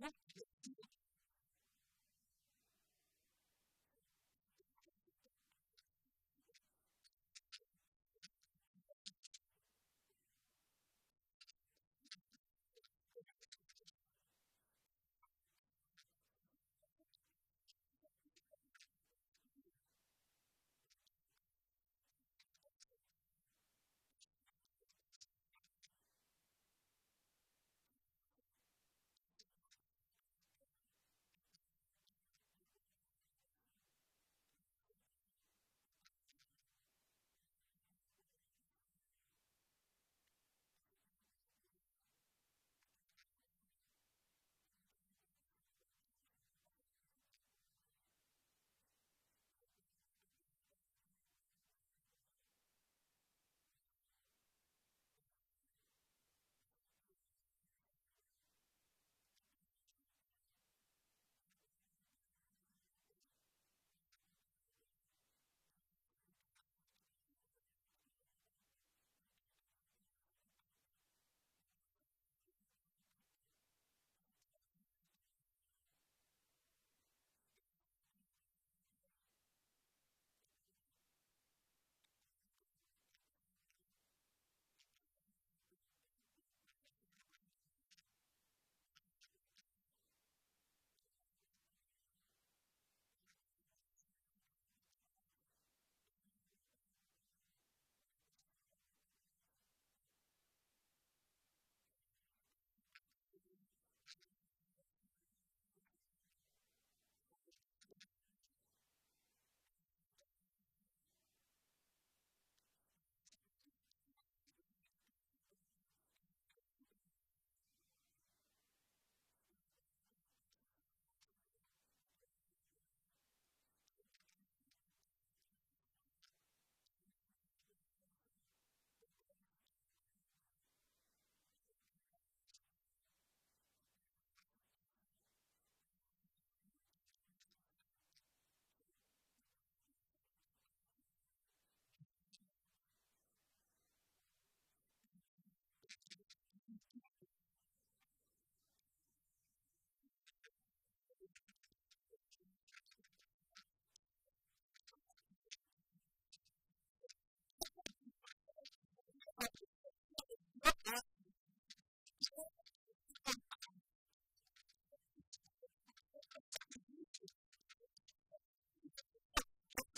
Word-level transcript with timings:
What 0.00 0.12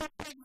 Thank 0.03 0.37
you. 0.37 0.42